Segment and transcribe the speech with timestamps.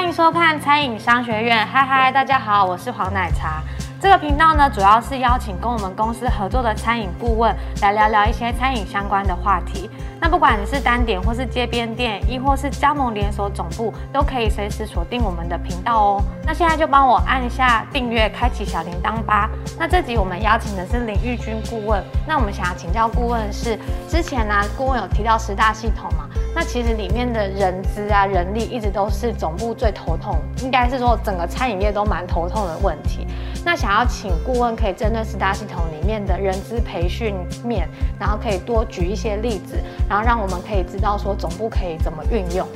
[0.00, 3.62] 欢迎收看餐饮商学院，嗨嗨，大家好，我是黄奶茶。
[4.00, 9.90] 这个频道呢，主要是邀请跟我们公司合作的餐饮顾问来聊聊一些餐饮相关的话题。
[10.18, 16.22] 那不管你是单点或是街边店，亦或是加盟连锁总部，都可以随时锁定我们的频道哦。
[16.46, 19.50] 那现在就帮我按下订阅，开启小铃铛吧。
[19.78, 22.02] 那这集我们邀请的是林玉君顾问。
[22.26, 26.26] 那我们想要请教顾问是，之前呢，顾问有提到十大系统嘛？
[26.54, 33.26] 那其实里面的人资啊、人力一直都是总部最头痛，应该是说整个餐饮业都蛮头痛的问题。
[33.64, 37.88] 那想要请顾问可以针对四大系统里面的人资培训面，
[38.18, 39.76] 然后可以多举一些例子，
[40.08, 42.66] 然后让我们可以知道说总部可以怎么运用。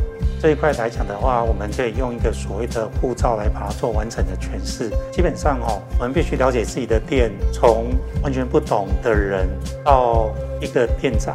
[0.41, 4.91] 这一块来讲的话，我们可以用一个所谓的护照来把它做完整的诠释。
[5.11, 7.87] 基本上哦，我们必须了解自己的店，从
[8.23, 9.49] 完全不懂的人
[9.83, 11.35] 到一个店长。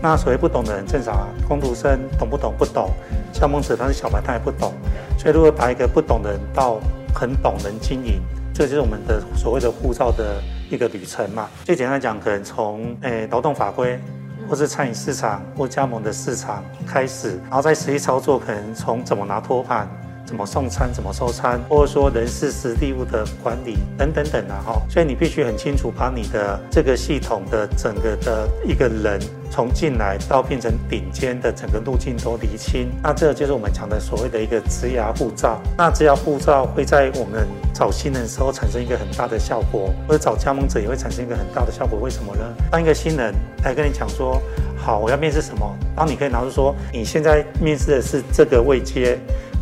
[0.00, 2.88] 那所谓不懂的人，正常啊，工读生懂不懂不懂，
[3.32, 4.72] 加盟者他是小白，他也不懂。
[5.18, 6.78] 所以如果把一个不懂的人到
[7.12, 8.22] 很懂能经营。
[8.58, 10.40] 这就是我们的所谓的护照的
[10.70, 11.46] 一个旅程嘛。
[11.62, 14.00] 最简单讲，可能从诶劳动法规，
[14.48, 19.86] 或是餐饮市场或加盟的市场开始，然后在实际操作，可能从怎么拿托盘。
[20.26, 32.90] 怎么送餐，怎么收餐，或者说人事实地物的管理等等等啊哈，所以你必须很清楚把你的这个系统的整个的一个人从进来到变成顶尖的整个路径都理清。
[33.00, 35.60] 那这就是我们讲的所谓的一个职涯护照。
[35.78, 42.00] 那职涯护照会在我们找新人的时候产生一个很大的效果，或者找加盟者也会产生一个很大的效果。
[42.00, 42.42] 为什么呢？
[42.68, 43.32] 当一个新人
[43.62, 44.42] 来跟你讲说，
[44.76, 49.16] 好，我要面试什么，当你可以拿出说，你现在面试的是这个位阶。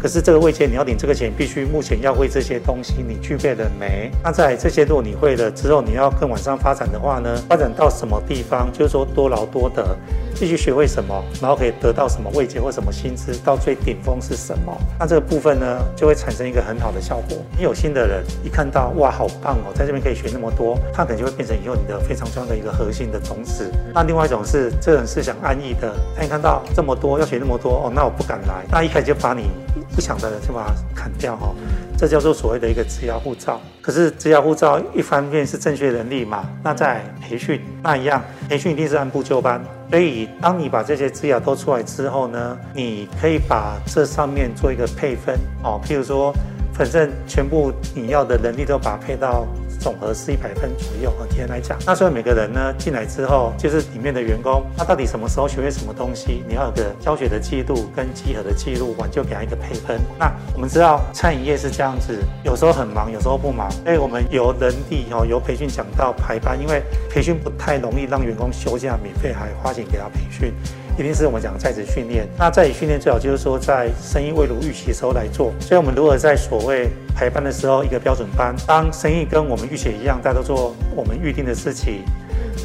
[0.04, 4.10] 可是这个位阶你要领这个钱，必须目前要会这些东西，你具备了没？
[4.22, 7.34] 那在这些如果你会了之后，你要更往上发展的话呢？
[7.48, 8.70] 发展到什么地方？
[8.70, 9.96] 就是说多劳多得，
[10.38, 14.78] 必须学会什么，然后可以得到什么位阶或什么薪资，到最顶峰是什么？
[15.00, 17.38] 那这个部分呢，就会产生一个很好的效果。
[17.56, 23.72] 你有心的人一看到哇，好棒哦，在这边可以学那么多，他可能就会变成以后你的非常重要的一个核心的种子。
[23.94, 29.48] 那另外一种是，这人是想安逸的，他一看到这么多要学那么多哦，那我不敢来，那一开始就把你。
[29.94, 31.54] 不想的人就把它砍掉哈，
[31.96, 33.60] 这叫做所谓的一个职业护照。
[33.80, 39.62] 可是职业护照一方面是正确能力嘛，那在培训那一样，培训一定是按部就班。
[39.90, 46.34] 所以当你把这些资料都出来之后呢，你可以把这上面做一个配分哦，譬如说，
[46.72, 49.46] 反正全部你要的能力都把它配到。
[49.84, 60.00] 总和是一百分左右，和天来讲，那所以每个人呢进来之后，就是里面的员工，他到底什么时候学会什么东西，你要有个教学的记录跟集合的记录，完就给他一个配分。
[60.18, 70.54] 那我们知道餐饮业是这样子，有时候很忙，有时候不忙，所以我们由人力哦，由培训讲到排班，因为培训不太容易让员工休假免费，还花钱给他培训。
[70.96, 75.52] 一定是我们讲在职训练，那在职训练最好就是说在生意未如预期的时候来做。
[75.58, 82.04] 所以，我们如何在所谓排班的时候一个标准班，当生意跟我们预期一样，大家都做我们预定的事情。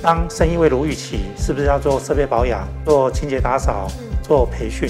[0.03, 3.87] 当生意未如预期，是不是要做设备保养、做清洁打扫、
[4.21, 4.87] 做培训？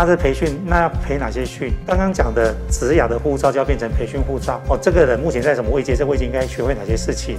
[0.00, 1.72] 那是培训，那要培哪些训？
[1.84, 4.78] 刚刚讲的职雅的护照就要变成培训护照哦。
[4.80, 5.96] 这个人目前在什么位阶？
[5.96, 7.36] 这位阶应该学会哪些事情？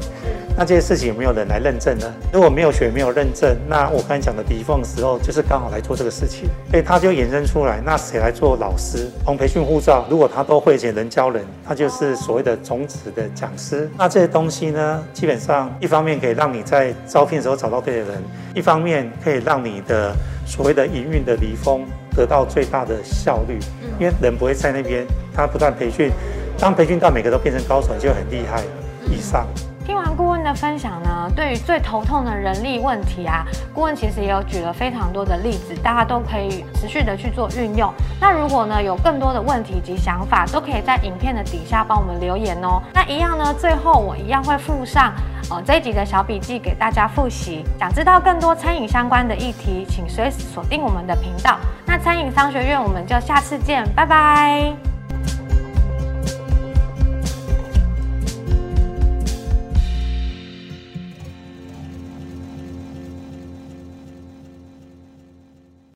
[0.58, 2.14] 那这些事情有没有人来认证呢？
[2.34, 6.50] 如果没有学、没有认证，那我刚才讲的抵缝时候，就是刚好来做这个事情。
[6.70, 9.09] 所以他就衍生出来，那谁来做老师？
[9.24, 13.90] 从培训护照，如果他都会且能教人，他就是所谓的种子的讲师。
[13.97, 18.22] 那这些东西呢，基本上一方面可以让你在招聘的时候找到对的人，
[18.53, 20.14] 一方面可以让你的
[20.46, 21.88] 所谓的营运的离峰。
[22.19, 23.57] 得到最大的效率，
[23.97, 26.12] 因为人不会在那边，他不断培训，
[26.59, 28.62] 当培训到每个都变成高手，就很厉害。
[29.09, 29.47] 以上。
[30.53, 37.93] 分享呢，对于最头痛的人力问题啊，顾问其实也有举了非常多的例子，大家都可以持续的去做运用。
[38.19, 42.81] 那如果呢有更多的问题及想法，都可以在影片的底下帮我们留言哦。
[42.93, 45.13] 那一样呢，最后我一样会附上
[45.49, 47.63] 呃这一集的小笔记给大家复习。
[47.79, 51.57] 想知道更多餐饮相关的议题，请随时锁定我们的频道。
[51.85, 54.89] 那餐饮商学院，我们就下次见，拜拜。